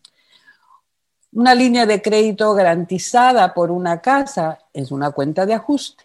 Una 1.34 1.56
línea 1.56 1.88
de 1.88 2.02
crédito 2.02 2.54
garantizada 2.54 3.56
por 3.56 3.72
una 3.72 4.02
casa 4.02 4.60
es 4.72 4.92
una 4.92 5.10
cuenta 5.12 5.48
de 5.48 5.56
ajuste. 5.56 6.04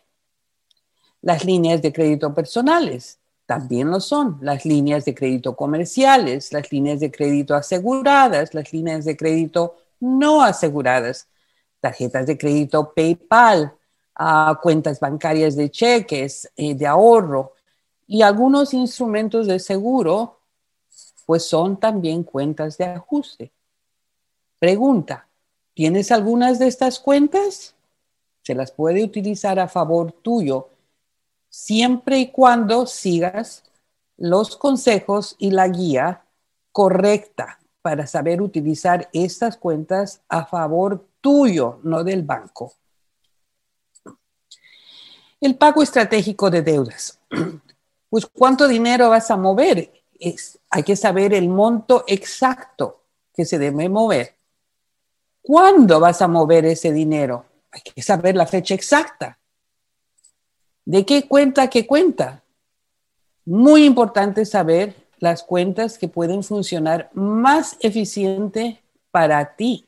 Las 1.20 1.44
líneas 1.44 1.82
de 1.82 1.92
crédito 1.92 2.34
personales 2.34 3.18
también 3.52 3.90
lo 3.90 4.00
son. 4.00 4.38
Las 4.40 4.64
líneas 4.64 5.04
de 5.04 5.14
crédito 5.14 5.54
comerciales, 5.54 6.54
las 6.54 6.72
líneas 6.72 7.00
de 7.00 7.10
crédito 7.10 7.54
aseguradas, 7.54 8.54
las 8.54 8.72
líneas 8.72 9.04
de 9.04 9.14
crédito 9.14 9.76
no 10.00 10.42
aseguradas, 10.42 11.28
tarjetas 11.78 12.26
de 12.26 12.38
crédito 12.38 12.94
PayPal, 12.94 13.74
ah, 14.14 14.58
cuentas 14.62 14.98
bancarias 14.98 15.54
de 15.54 15.70
cheques, 15.70 16.50
eh, 16.56 16.74
de 16.74 16.86
ahorro 16.86 17.52
y 18.06 18.22
algunos 18.22 18.72
instrumentos 18.72 19.46
de 19.46 19.58
seguro, 19.58 20.38
pues 21.26 21.44
son 21.44 21.78
también 21.78 22.22
cuentas 22.22 22.78
de 22.78 22.86
ajuste. 22.86 23.52
Pregunta, 24.58 25.28
¿tienes 25.74 26.10
algunas 26.10 26.58
de 26.58 26.68
estas 26.68 26.98
cuentas? 26.98 27.74
Se 28.40 28.54
las 28.54 28.72
puede 28.72 29.04
utilizar 29.04 29.58
a 29.58 29.68
favor 29.68 30.10
tuyo 30.10 30.70
siempre 31.52 32.18
y 32.18 32.32
cuando 32.32 32.86
sigas 32.86 33.64
los 34.16 34.56
consejos 34.56 35.36
y 35.38 35.50
la 35.50 35.68
guía 35.68 36.24
correcta 36.72 37.60
para 37.82 38.06
saber 38.06 38.40
utilizar 38.40 39.10
estas 39.12 39.56
cuentas 39.56 40.22
a 40.28 40.46
favor 40.46 41.06
tuyo, 41.20 41.80
no 41.82 42.02
del 42.04 42.22
banco. 42.22 42.74
El 45.40 45.56
pago 45.56 45.82
estratégico 45.82 46.50
de 46.50 46.62
deudas. 46.62 47.20
Pues 48.08 48.26
cuánto 48.26 48.68
dinero 48.68 49.08
vas 49.08 49.30
a 49.30 49.38
mover. 49.38 49.90
Es, 50.20 50.58
hay 50.68 50.82
que 50.82 50.96
saber 50.96 51.32
el 51.32 51.48
monto 51.48 52.04
exacto 52.06 53.04
que 53.32 53.46
se 53.46 53.58
debe 53.58 53.88
mover 53.88 54.36
¿Cuándo 55.42 55.98
vas 55.98 56.22
a 56.22 56.28
mover 56.28 56.64
ese 56.66 56.92
dinero? 56.92 57.44
Hay 57.72 57.80
que 57.80 58.00
saber 58.00 58.36
la 58.36 58.46
fecha 58.46 58.74
exacta. 58.74 59.38
¿De 60.84 61.06
qué 61.06 61.28
cuenta 61.28 61.70
qué 61.70 61.86
cuenta? 61.86 62.42
Muy 63.44 63.84
importante 63.84 64.44
saber 64.44 64.94
las 65.18 65.42
cuentas 65.44 65.98
que 65.98 66.08
pueden 66.08 66.42
funcionar 66.42 67.10
más 67.14 67.76
eficiente 67.80 68.82
para 69.12 69.54
ti. 69.54 69.86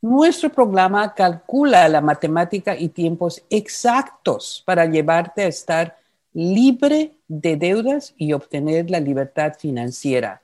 Nuestro 0.00 0.50
programa 0.50 1.14
calcula 1.14 1.88
la 1.88 2.00
matemática 2.00 2.76
y 2.76 2.88
tiempos 2.88 3.40
exactos 3.48 4.60
para 4.66 4.86
llevarte 4.86 5.42
a 5.42 5.46
estar 5.46 5.96
libre 6.32 7.12
de 7.28 7.56
deudas 7.56 8.12
y 8.16 8.32
obtener 8.32 8.90
la 8.90 8.98
libertad 8.98 9.52
financiera. 9.56 10.42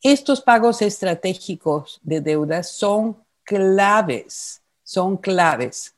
Estos 0.00 0.40
pagos 0.40 0.80
estratégicos 0.80 2.00
de 2.02 2.22
deudas 2.22 2.70
son 2.70 3.18
claves, 3.44 4.62
son 4.82 5.18
claves. 5.18 5.94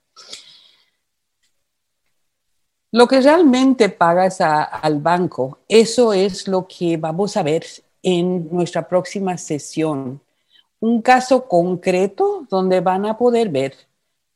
Lo 2.91 3.07
que 3.07 3.21
realmente 3.21 3.91
pagas 3.91 4.41
al 4.41 5.01
banco, 5.01 5.59
eso 5.69 6.15
es 6.15 6.49
lo 6.49 6.67
que 6.67 6.97
vamos 6.97 7.37
a 7.37 7.43
ver 7.43 7.67
en 8.03 8.49
nuestra 8.51 8.89
próxima 8.89 9.37
sesión. 9.37 10.23
Un 10.81 11.03
caso 11.03 11.47
concreto 11.47 12.47
donde 12.49 12.81
van 12.81 13.05
a 13.05 13.19
poder 13.19 13.51
ver 13.51 13.75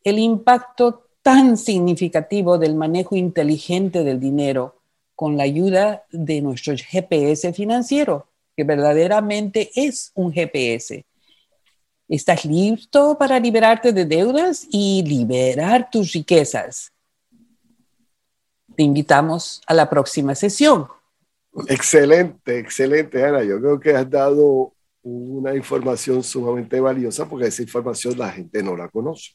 el 0.05 0.19
impacto 0.19 1.07
tan 1.23 1.57
significativo 1.57 2.59
del 2.59 2.75
manejo 2.75 3.17
inteligente 3.17 4.05
del 4.05 4.21
dinero 4.21 4.83
con 5.15 5.38
la 5.38 5.45
ayuda 5.45 6.05
de 6.11 6.43
nuestro 6.43 6.75
GPS 6.77 7.55
financiero, 7.55 8.27
que 8.55 8.65
verdaderamente 8.65 9.71
es 9.75 10.12
un 10.15 10.31
GPS. 10.31 11.07
¿Estás 12.07 12.45
listo 12.45 13.17
para 13.17 13.41
liberarte 13.41 13.95
de 13.95 14.05
deudas 14.05 14.67
y 14.71 15.03
liberar 15.07 15.88
tus 15.91 16.12
riquezas? 16.12 16.93
Te 18.77 18.83
invitamos 18.83 19.63
a 19.67 19.75
la 19.75 19.89
próxima 19.89 20.35
sesión. 20.35 20.89
Excelente, 21.69 22.59
excelente, 22.59 23.25
Ana. 23.25 23.43
Yo 23.43 23.61
creo 23.61 23.81
que 23.81 23.95
has 23.95 24.09
dado 24.09 24.73
una 25.03 25.55
información 25.55 26.23
sumamente 26.23 26.81
valiosa 26.81 27.29
porque 27.29 27.49
esa 27.49 27.63
información 27.63 28.17
la 28.17 28.31
gente 28.31 28.63
no 28.63 28.77
la 28.77 28.89
conoce. 28.89 29.33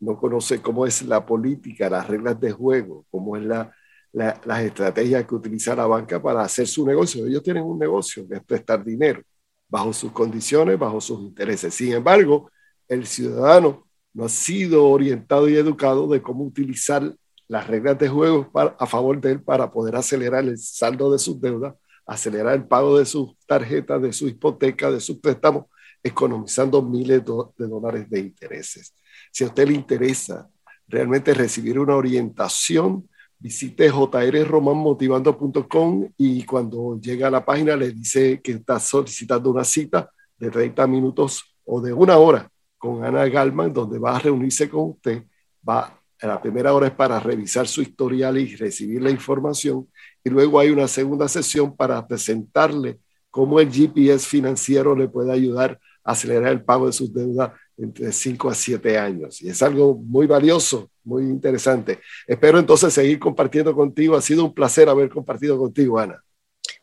No 0.00 0.16
conoce 0.16 0.60
cómo 0.60 0.86
es 0.86 1.02
la 1.02 1.24
política, 1.24 1.90
las 1.90 2.06
reglas 2.06 2.40
de 2.40 2.52
juego, 2.52 3.06
cómo 3.10 3.36
es 3.36 3.44
la, 3.44 3.72
las 4.12 4.62
estrategias 4.62 5.26
que 5.26 5.34
utiliza 5.34 5.74
la 5.74 5.86
banca 5.86 6.22
para 6.22 6.42
hacer 6.42 6.66
su 6.66 6.86
negocio. 6.86 7.26
Ellos 7.26 7.42
tienen 7.42 7.64
un 7.64 7.78
negocio 7.78 8.26
que 8.28 8.36
es 8.36 8.44
prestar 8.44 8.84
dinero 8.84 9.22
bajo 9.68 9.92
sus 9.92 10.12
condiciones, 10.12 10.78
bajo 10.78 11.00
sus 11.00 11.20
intereses. 11.20 11.74
Sin 11.74 11.92
embargo, 11.92 12.50
el 12.88 13.06
ciudadano 13.06 13.86
no 14.12 14.26
ha 14.26 14.28
sido 14.28 14.88
orientado 14.88 15.48
y 15.48 15.56
educado 15.56 16.06
de 16.06 16.22
cómo 16.22 16.44
utilizar 16.44 17.14
las 17.48 17.66
reglas 17.66 17.98
de 17.98 18.08
juego 18.08 18.50
para, 18.50 18.74
a 18.78 18.86
favor 18.86 19.20
de 19.20 19.32
él 19.32 19.42
para 19.42 19.70
poder 19.70 19.96
acelerar 19.96 20.44
el 20.44 20.56
saldo 20.58 21.12
de 21.12 21.18
sus 21.18 21.40
deudas, 21.40 21.74
acelerar 22.06 22.54
el 22.54 22.66
pago 22.66 22.98
de 22.98 23.04
sus 23.04 23.36
tarjetas, 23.46 24.00
de 24.00 24.12
su 24.12 24.28
hipoteca, 24.28 24.90
de 24.90 25.00
sus 25.00 25.18
préstamos, 25.18 25.66
economizando 26.02 26.82
miles 26.82 27.22
de 27.24 27.66
dólares 27.66 28.10
de 28.10 28.20
intereses. 28.20 28.94
Si 29.32 29.44
a 29.44 29.48
usted 29.48 29.68
le 29.68 29.74
interesa 29.74 30.48
realmente 30.86 31.32
recibir 31.32 31.78
una 31.78 31.96
orientación, 31.96 33.08
visite 33.38 33.90
jrromanmotivando.com 33.90 36.10
y 36.16 36.44
cuando 36.44 36.98
llega 37.00 37.28
a 37.28 37.30
la 37.30 37.44
página 37.44 37.76
le 37.76 37.90
dice 37.90 38.40
que 38.42 38.52
está 38.52 38.80
solicitando 38.80 39.50
una 39.50 39.64
cita 39.64 40.10
de 40.38 40.50
30 40.50 40.86
minutos 40.86 41.56
o 41.64 41.80
de 41.80 41.92
una 41.92 42.16
hora 42.18 42.48
con 42.78 43.04
Ana 43.04 43.26
Galman, 43.26 43.72
donde 43.72 43.98
va 43.98 44.16
a 44.16 44.18
reunirse 44.18 44.68
con 44.68 44.90
usted. 44.90 45.24
Va, 45.66 45.98
la 46.26 46.40
primera 46.40 46.74
hora 46.74 46.86
es 46.86 46.92
para 46.92 47.20
revisar 47.20 47.66
su 47.66 47.82
historial 47.82 48.38
y 48.38 48.56
recibir 48.56 49.02
la 49.02 49.10
información. 49.10 49.88
Y 50.22 50.30
luego 50.30 50.58
hay 50.58 50.70
una 50.70 50.88
segunda 50.88 51.28
sesión 51.28 51.76
para 51.76 52.06
presentarle 52.06 52.98
cómo 53.30 53.60
el 53.60 53.70
GPS 53.70 54.26
financiero 54.26 54.94
le 54.94 55.08
puede 55.08 55.32
ayudar 55.32 55.80
a 56.04 56.12
acelerar 56.12 56.52
el 56.52 56.62
pago 56.62 56.86
de 56.86 56.92
sus 56.92 57.12
deudas 57.12 57.52
entre 57.76 58.12
5 58.12 58.48
a 58.48 58.54
7 58.54 58.98
años. 58.98 59.42
Y 59.42 59.48
es 59.48 59.62
algo 59.62 59.96
muy 59.96 60.26
valioso, 60.26 60.90
muy 61.02 61.24
interesante. 61.24 62.00
Espero 62.26 62.58
entonces 62.58 62.92
seguir 62.94 63.18
compartiendo 63.18 63.74
contigo. 63.74 64.16
Ha 64.16 64.22
sido 64.22 64.44
un 64.44 64.54
placer 64.54 64.88
haber 64.88 65.08
compartido 65.08 65.58
contigo, 65.58 65.98
Ana. 65.98 66.22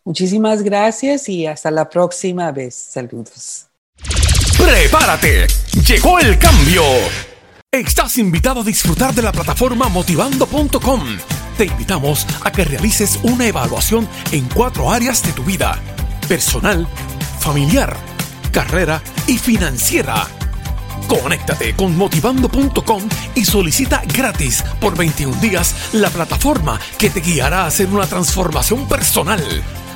Muchísimas 0.04 0.64
gracias 0.64 1.30
y 1.30 1.46
hasta 1.46 1.72
la 1.72 1.88
próxima 1.88 2.52
vez. 2.52 2.76
Saludos. 2.76 3.68
Prepárate, 4.58 5.48
llegó 5.88 6.20
el 6.20 6.38
cambio. 6.38 6.82
Estás 7.74 8.18
invitado 8.18 8.60
a 8.60 8.64
disfrutar 8.66 9.14
de 9.14 9.22
la 9.22 9.32
plataforma 9.32 9.88
motivando.com. 9.88 11.00
Te 11.58 11.68
invitamos 11.68 12.28
a 12.44 12.52
que 12.52 12.66
realices 12.66 13.18
una 13.24 13.48
evaluación 13.48 14.10
en 14.34 14.46
cuatro 14.50 14.92
áreas 14.92 15.24
de 15.24 15.32
tu 15.32 15.46
vida. 15.46 15.80
Personal, 16.28 16.86
familiar, 17.40 17.96
carrera 18.52 19.02
y 19.26 19.38
financiera 19.38 20.28
Conéctate 21.08 21.76
con 21.76 21.98
motivando.com 21.98 23.04
y 23.36 23.44
solicita 23.44 24.02
gratis 24.14 24.64
por 24.80 24.98
21 24.98 25.36
días 25.42 25.76
la 25.94 26.10
plataforma 26.10 26.80
que 26.98 27.10
te 27.10 27.20
guiará 27.20 27.64
a 27.64 27.68
hacer 27.68 27.88
una 27.88 28.08
transformación 28.08 28.88
personal. 28.88 29.42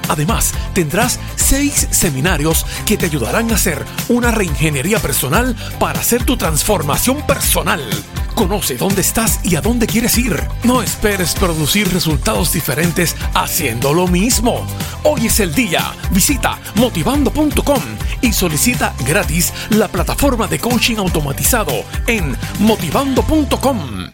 Además, 0.10 0.54
tendrás 0.74 1.20
seis 1.36 1.88
seminarios 1.92 2.66
que 2.86 2.98
te 2.98 3.06
ayudarán 3.06 3.52
a 3.52 3.56
hacer 3.56 3.84
una 4.10 4.32
reingeniería 4.32 5.00
personal 5.00 5.56
para 5.80 6.00
hacer 6.00 6.24
tu 6.24 6.38
transformación 6.38 7.26
personal. 7.26 7.82
Conoce 8.36 8.76
dónde 8.76 9.02
estás 9.02 9.40
y 9.44 9.56
a 9.56 9.62
dónde 9.62 9.88
quieres 9.88 10.18
ir. 10.18 10.44
No 10.64 10.82
esperes 10.82 11.34
producir 11.36 11.92
resultados 11.94 12.52
diferentes 12.52 13.16
haciendo 13.34 13.94
lo 13.94 14.08
mismo. 14.08 14.68
Hoy 15.04 15.28
es 15.28 15.40
el 15.40 15.56
día. 15.56 15.94
Visita 16.12 16.60
motivando.com 16.76 17.82
y 18.22 18.34
solicita 18.34 18.94
gratis 19.08 19.54
la 19.70 19.88
plataforma 19.88 20.48
de 20.48 20.60
coaching 20.60 20.98
automatizado 20.98 21.74
en 22.08 22.36
motivando.com. 22.60 24.05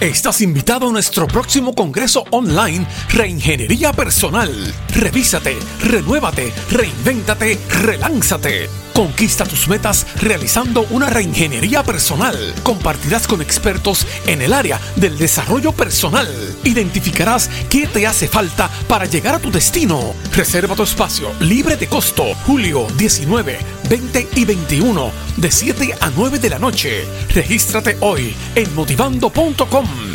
Estás 0.00 0.42
invitado 0.42 0.88
a 0.88 0.92
nuestro 0.92 1.26
próximo 1.26 1.74
congreso 1.74 2.22
online 2.30 2.86
Reingeniería 3.08 3.92
Personal. 3.92 4.48
Revísate, 4.94 5.56
renuévate, 5.82 6.52
reinvéntate, 6.70 7.58
relánzate. 7.82 8.87
Conquista 8.98 9.44
tus 9.44 9.68
metas 9.68 10.08
realizando 10.16 10.84
una 10.90 11.08
reingeniería 11.08 11.84
personal. 11.84 12.52
Compartirás 12.64 13.28
con 13.28 13.40
expertos 13.40 14.04
en 14.26 14.42
el 14.42 14.52
área 14.52 14.80
del 14.96 15.16
desarrollo 15.16 15.70
personal. 15.70 16.26
Identificarás 16.64 17.48
qué 17.70 17.86
te 17.86 18.08
hace 18.08 18.26
falta 18.26 18.68
para 18.88 19.04
llegar 19.04 19.36
a 19.36 19.38
tu 19.38 19.52
destino. 19.52 20.14
Reserva 20.34 20.74
tu 20.74 20.82
espacio 20.82 21.30
libre 21.38 21.76
de 21.76 21.86
costo. 21.86 22.34
Julio 22.44 22.88
19, 22.96 23.60
20 23.88 24.28
y 24.34 24.44
21 24.44 25.12
de 25.36 25.52
7 25.52 25.94
a 26.00 26.10
9 26.10 26.40
de 26.40 26.50
la 26.50 26.58
noche. 26.58 27.04
Regístrate 27.32 27.98
hoy 28.00 28.34
en 28.56 28.74
motivando.com. 28.74 30.07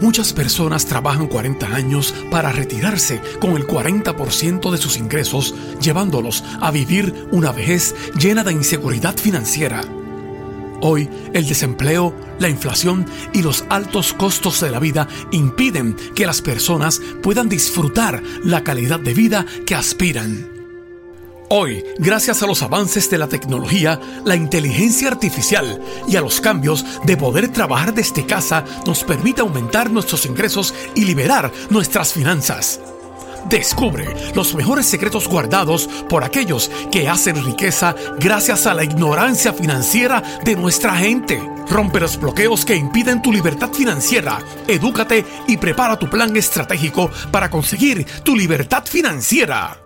Muchas 0.00 0.32
personas 0.32 0.84
trabajan 0.84 1.26
40 1.26 1.74
años 1.74 2.14
para 2.30 2.52
retirarse 2.52 3.20
con 3.40 3.56
el 3.56 3.66
40% 3.66 4.70
de 4.70 4.78
sus 4.78 4.98
ingresos, 4.98 5.54
llevándolos 5.80 6.44
a 6.60 6.70
vivir 6.70 7.28
una 7.32 7.50
vejez 7.50 7.94
llena 8.18 8.44
de 8.44 8.52
inseguridad 8.52 9.16
financiera. 9.16 9.82
Hoy, 10.82 11.08
el 11.32 11.46
desempleo, 11.48 12.14
la 12.38 12.50
inflación 12.50 13.06
y 13.32 13.42
los 13.42 13.64
altos 13.70 14.12
costos 14.12 14.60
de 14.60 14.70
la 14.70 14.78
vida 14.78 15.08
impiden 15.30 15.96
que 16.14 16.26
las 16.26 16.42
personas 16.42 17.00
puedan 17.22 17.48
disfrutar 17.48 18.22
la 18.44 18.62
calidad 18.62 19.00
de 19.00 19.14
vida 19.14 19.46
que 19.64 19.74
aspiran. 19.74 20.55
Hoy, 21.48 21.84
gracias 21.98 22.42
a 22.42 22.46
los 22.48 22.62
avances 22.62 23.08
de 23.08 23.18
la 23.18 23.28
tecnología, 23.28 24.00
la 24.24 24.34
inteligencia 24.34 25.06
artificial 25.06 25.80
y 26.08 26.16
a 26.16 26.20
los 26.20 26.40
cambios 26.40 26.84
de 27.04 27.16
poder 27.16 27.52
trabajar 27.52 27.94
desde 27.94 28.26
casa, 28.26 28.64
nos 28.84 29.04
permite 29.04 29.42
aumentar 29.42 29.88
nuestros 29.88 30.26
ingresos 30.26 30.74
y 30.96 31.04
liberar 31.04 31.52
nuestras 31.70 32.12
finanzas. 32.12 32.80
Descubre 33.48 34.12
los 34.34 34.56
mejores 34.56 34.86
secretos 34.86 35.28
guardados 35.28 35.88
por 36.08 36.24
aquellos 36.24 36.68
que 36.90 37.08
hacen 37.08 37.44
riqueza 37.44 37.94
gracias 38.18 38.66
a 38.66 38.74
la 38.74 38.82
ignorancia 38.82 39.52
financiera 39.52 40.20
de 40.44 40.56
nuestra 40.56 40.96
gente. 40.96 41.40
Rompe 41.70 42.00
los 42.00 42.18
bloqueos 42.18 42.64
que 42.64 42.74
impiden 42.74 43.22
tu 43.22 43.32
libertad 43.32 43.70
financiera. 43.72 44.40
Edúcate 44.66 45.24
y 45.46 45.58
prepara 45.58 45.96
tu 45.96 46.10
plan 46.10 46.36
estratégico 46.36 47.08
para 47.30 47.48
conseguir 47.48 48.04
tu 48.24 48.34
libertad 48.34 48.84
financiera. 48.84 49.85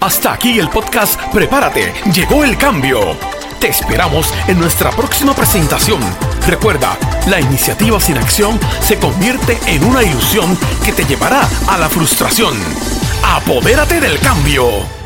Hasta 0.00 0.32
aquí 0.32 0.58
el 0.58 0.70
podcast 0.70 1.20
Prepárate, 1.30 1.92
llegó 2.14 2.42
el 2.42 2.56
cambio. 2.56 3.18
Te 3.60 3.68
esperamos 3.68 4.32
en 4.48 4.58
nuestra 4.58 4.90
próxima 4.90 5.34
presentación. 5.34 6.00
Recuerda, 6.46 6.96
la 7.26 7.38
iniciativa 7.38 8.00
sin 8.00 8.16
acción 8.16 8.58
se 8.80 8.98
convierte 8.98 9.58
en 9.66 9.84
una 9.84 10.02
ilusión 10.02 10.56
que 10.82 10.92
te 10.92 11.04
llevará 11.04 11.46
a 11.68 11.76
la 11.76 11.90
frustración. 11.90 12.54
Apodérate 13.22 14.00
del 14.00 14.18
cambio. 14.20 14.99